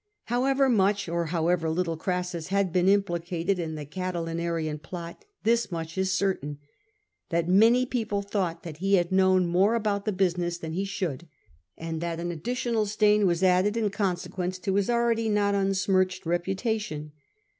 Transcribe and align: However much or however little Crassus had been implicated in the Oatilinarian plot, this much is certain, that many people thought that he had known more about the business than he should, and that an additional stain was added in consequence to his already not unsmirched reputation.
However 0.23 0.67
much 0.67 1.07
or 1.07 1.27
however 1.27 1.69
little 1.69 1.95
Crassus 1.95 2.47
had 2.47 2.73
been 2.73 2.87
implicated 2.87 3.59
in 3.59 3.75
the 3.75 3.85
Oatilinarian 3.85 4.79
plot, 4.81 5.25
this 5.43 5.71
much 5.71 5.95
is 5.95 6.11
certain, 6.11 6.57
that 7.29 7.47
many 7.47 7.85
people 7.85 8.23
thought 8.23 8.63
that 8.63 8.77
he 8.77 8.95
had 8.95 9.11
known 9.11 9.45
more 9.45 9.75
about 9.75 10.05
the 10.05 10.11
business 10.11 10.57
than 10.57 10.73
he 10.73 10.85
should, 10.85 11.27
and 11.77 12.01
that 12.01 12.19
an 12.19 12.31
additional 12.31 12.87
stain 12.87 13.27
was 13.27 13.43
added 13.43 13.77
in 13.77 13.91
consequence 13.91 14.57
to 14.57 14.73
his 14.73 14.89
already 14.89 15.29
not 15.29 15.53
unsmirched 15.53 16.25
reputation. 16.25 17.11